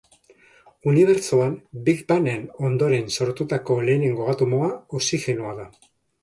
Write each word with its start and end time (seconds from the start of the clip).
Unibertsoan 0.91 1.51
Big 1.89 2.01
Bang-en 2.11 2.47
ondoren 2.69 3.13
sortutako 3.19 3.77
lehenengo 3.91 4.27
atomoa 4.35 4.71
oxigenoa 5.03 5.55
da. 5.61 5.69